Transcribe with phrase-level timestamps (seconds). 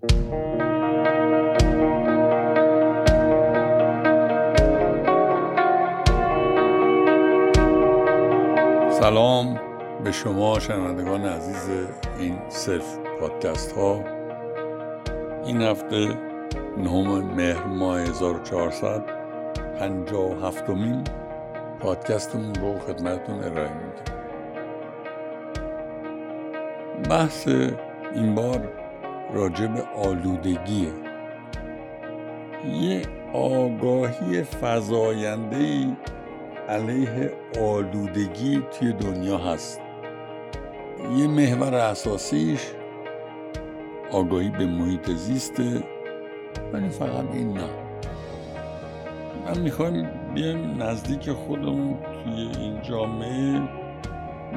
[0.00, 0.16] سلام
[10.04, 11.68] به شما شنوندگان عزیز
[12.18, 14.04] این صرف پادکست ها.
[15.44, 16.08] این هفته
[16.78, 19.04] نهم مهر ماه 1400
[19.78, 21.04] پنجا و هفتمین
[21.80, 24.14] پادکستمون رو خدمتتون ارائه میدیم
[27.10, 27.48] بحث
[28.14, 28.79] این بار
[29.34, 30.92] راجع به آلودگیه
[32.80, 33.02] یه
[33.32, 35.96] آگاهی فضاینده
[36.68, 39.80] علیه آلودگی توی دنیا هست.
[41.16, 42.60] یه محور اساسیش
[44.12, 45.82] آگاهی به محیط زیسته
[46.72, 47.64] ولی فقط این نه.
[49.46, 53.60] من می‌خوایم بیایم نزدیک خودمون توی این جامعه.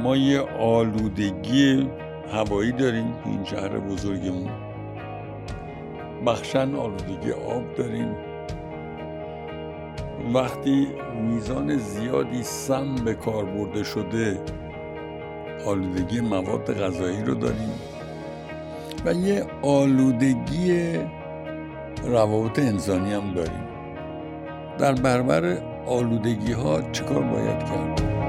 [0.01, 1.89] ما یه آلودگی
[2.31, 4.51] هوایی داریم این شهر بزرگمون.
[6.25, 8.15] بخشن آلودگی آب داریم.
[10.33, 10.87] وقتی
[11.27, 14.39] میزان زیادی سم به کار برده شده
[15.65, 17.73] آلودگی مواد غذایی رو داریم.
[19.05, 20.99] و یه آلودگی
[22.03, 23.67] روابط انسانی هم داریم.
[24.77, 25.57] در برابر
[25.87, 28.22] آلودگی ها چیکار باید کرد؟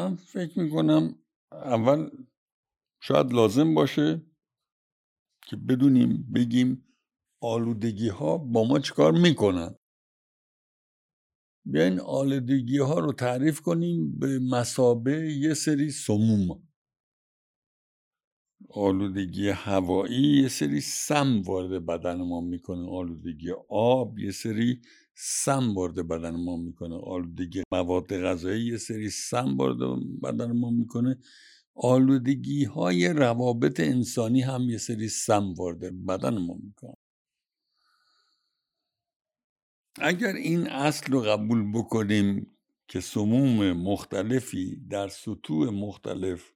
[0.00, 1.18] من فکر می‌کنم
[1.52, 2.10] اول
[3.02, 4.22] شاید لازم باشه
[5.46, 6.94] که بدونیم بگیم
[7.42, 9.74] آلودگی ها با ما چیکار می‌کنن.
[11.66, 16.69] بیاین آلودگی ها رو تعریف کنیم به مسابه یه سری سموم.
[18.68, 24.80] آلودگی هوایی یه سری سم وارد بدن ما می‌کنه آلودگی آب یه سری
[25.14, 29.78] سم وارد بدن ما می‌کنه آلودگی مواد غذایی یه سری سم وارد
[30.22, 31.18] بدن ما می‌کنه
[31.74, 36.94] آلودگی های روابط انسانی هم یه سری سم وارد بدن ما می‌کنه.
[40.00, 42.46] اگر این اصل رو قبول بکنیم
[42.88, 46.52] که سموم مختلفی در سطوح مختلف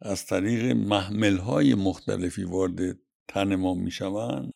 [0.00, 4.52] از طریق محمل های مختلفی وارد تن ما می‌شوند.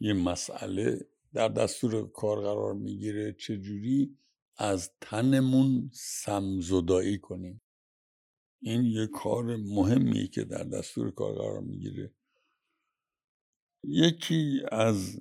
[0.00, 4.18] یه مسئله در دستور کار قرار می‌گیره چجوری
[4.56, 7.60] از تنمون سمزدایی کنیم.
[8.62, 12.14] این یه کار مهمیه که در دستور کار قرار می‌گیره.
[13.84, 15.20] یکی از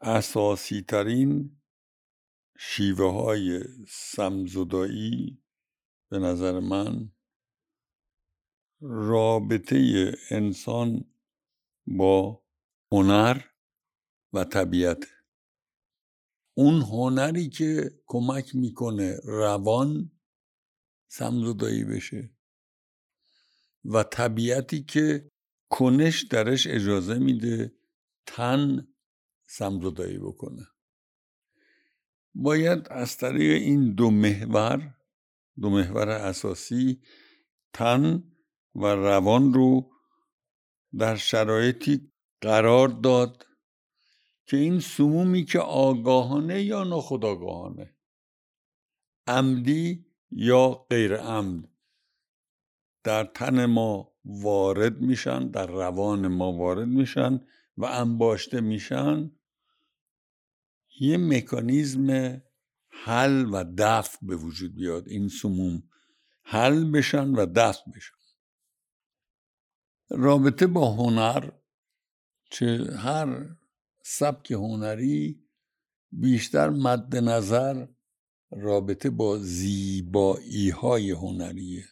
[0.00, 1.60] اساسی ترین
[2.58, 5.38] شیوه های سمزدایی
[6.10, 7.12] به نظر من
[8.80, 11.04] رابطه انسان
[11.86, 12.42] با
[12.92, 13.40] هنر
[14.32, 15.06] و طبیعت.
[16.54, 20.12] اون هنری که کمک می‌کنه روان
[21.08, 22.30] سمزدایی بشه
[23.84, 25.30] و طبیعتی که
[25.70, 27.72] کنش درش اجازه میده
[28.26, 28.88] تن
[29.46, 30.66] سمزدایی بکنه.
[32.34, 34.97] باید از طریق این دو محور
[35.60, 37.02] دو محور اساسی
[37.72, 38.24] تن
[38.74, 39.90] و روان رو
[40.98, 43.46] در شرایطی قرار داد
[44.46, 47.94] که این سمومی که آگاهانه یا ناخودآگاهانه
[49.26, 51.68] عمدی یا غیر عمد
[53.04, 57.40] در تن ما وارد میشن در روان ما وارد میشن
[57.76, 59.30] و انباشته میشن
[61.00, 62.40] یه مکانیزم
[63.04, 65.08] حل و دفع به وجود بیاد.
[65.08, 65.82] این سموم
[66.42, 68.14] حل بشن و دفع بشن.
[70.10, 71.50] رابطه با هنر
[72.50, 73.56] چه هر
[74.02, 75.44] سبک هنری
[76.12, 77.86] بیشتر مد نظر
[78.50, 81.84] رابطه با زیبایی های هنریه.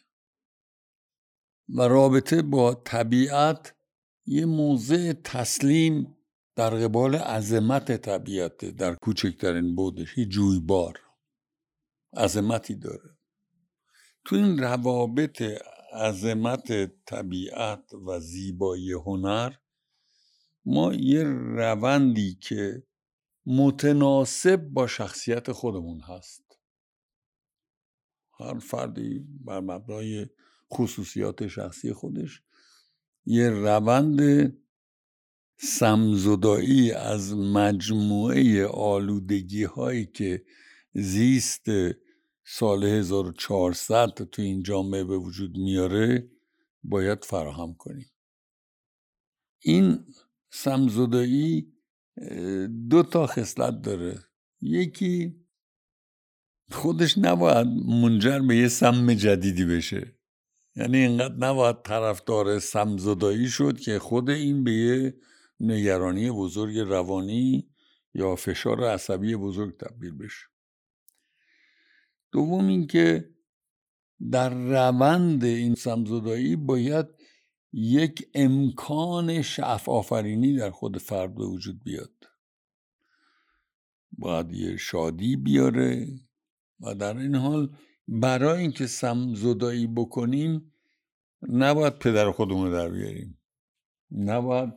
[1.69, 3.75] و رابطه با طبیعت
[4.25, 6.16] یه موضع تسلیم
[6.57, 10.99] در قبال عظمت طبیعت در کوچکترین بودش یه جویبار
[12.13, 13.17] عظمتی داره.
[14.25, 15.43] تو این روابط
[15.93, 19.53] عظمت طبیعت و زیبایی هنر
[20.65, 22.83] ما یه روندی که
[23.45, 26.59] متناسب با شخصیت خودمون هست.
[28.39, 30.27] هر فردی بر مبنای
[30.73, 32.41] خصوصیات شخصی خودش
[33.25, 34.21] یه روند
[35.59, 40.45] سمزدایی از مجموعه آلودگی هایی که
[40.93, 41.65] زیست
[42.45, 46.31] سال 1400 تو این جامعه به وجود میاره
[46.83, 48.11] باید فراهم کنیم.
[49.59, 50.05] این
[50.51, 51.73] سمزدایی
[52.89, 54.19] دو تا خصلت داره.
[54.61, 55.35] یکی
[56.71, 60.17] خودش نباید منجر به یه سم جدیدی بشه.
[60.75, 65.17] یعنی اینقدر نباید طرفدار سمزدایی شد که خود این به یه
[65.59, 67.69] نگرانی بزرگ روانی
[68.13, 70.45] یا فشار عصبی بزرگ تبدیل بشه.
[72.31, 73.29] دوم اینکه
[74.31, 77.07] در روند این سمزدایی باید
[77.73, 82.13] یک امکان شعف آفرینی در خود فرد به وجود بیاد.
[84.11, 86.07] باید یه شادی بیاره
[86.79, 87.77] و در این حال
[88.07, 90.73] برای اینکه سمزدایی بکنیم
[91.41, 93.39] نباید پدر خودمون رو در بیاریم.
[94.11, 94.73] نباید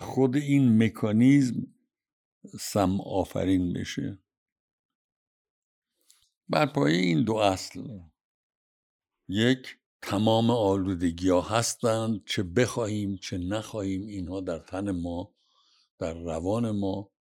[0.00, 1.74] خود این مکانیزم
[2.60, 4.18] سم آفرین بشه.
[6.48, 7.98] بر پایه این دو اصل
[9.28, 15.34] یک تمام آلودگی ها هستند چه بخواهیم چه نخواهیم اینها در تن ما
[15.98, 17.12] در روان ما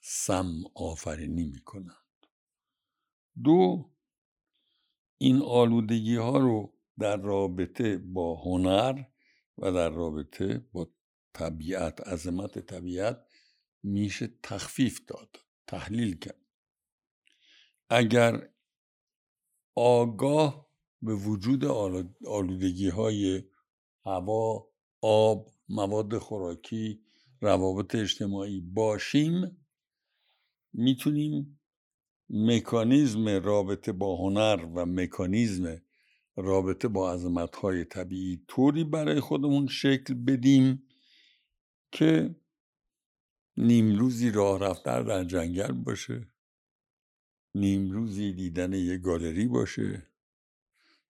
[0.00, 2.26] سم آفرینی می کنند
[3.44, 3.90] دو
[5.18, 9.04] این آلودگی ها رو در رابطه با هنر
[9.58, 10.90] و در رابطه با
[11.34, 13.26] طبیعت عظمت طبیعت
[13.82, 15.36] میشه تخفیف داد
[15.66, 16.40] تحلیل کرد.
[17.90, 18.50] اگر
[19.74, 20.70] آگاه
[21.02, 21.64] به وجود
[22.26, 23.42] آلودگی های
[24.04, 24.68] هوا
[25.00, 27.00] آب مواد خوراکی
[27.40, 29.66] روابط اجتماعی باشیم
[30.72, 31.60] می‌تونیم
[32.30, 35.82] مکانیزم رابطه با هنر و مکانیزم
[36.36, 40.82] رابطه با عظمت های طبیعی طوری برای خودمون شکل بدیم
[41.94, 42.34] که
[43.56, 46.26] نیمروزی راه رفتن در جنگل باشه.
[47.54, 50.06] نیمروزی دیدن یه گالری باشه.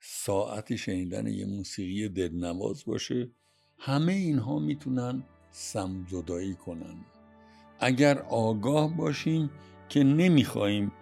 [0.00, 3.30] ساعتی شنیدن یه موسیقی دلنواز باشه.
[3.78, 7.04] همه اینها می‌تونن سمزدایی کنن.
[7.80, 9.50] اگر آگاه باشیم
[9.88, 10.92] که نمی‌خواهیم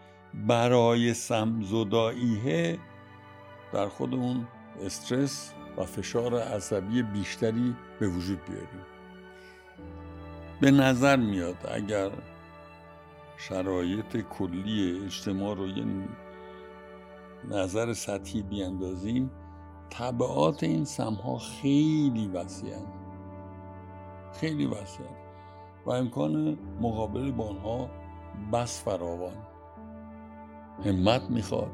[0.49, 2.79] برای سمزداییه
[3.73, 4.49] در خودمون
[4.81, 8.92] استرس و فشار عصبی بیشتری به وجود بیاریم.
[10.63, 12.11] به نظر میاد اگر
[13.37, 15.85] شرایط کلی اجتماع رو یه
[17.51, 19.31] نظر سطحی بیاندازیم
[19.91, 22.87] طبعات این سمها خیلی وسیعن.
[24.33, 25.17] خیلی وسیعن.
[25.87, 27.91] و امکان مقابله با آنها
[28.53, 29.37] بس فراوان.
[30.85, 31.71] همت می‌خواد.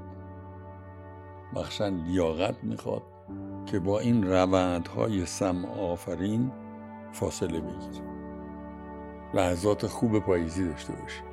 [1.55, 3.02] بخشن لیاقت می‌خواد
[3.67, 6.52] که با این روندهای سم آفرین
[7.12, 8.18] فاصله بگیریم
[9.35, 11.25] لحظات خوب پاییزی داشته باشیم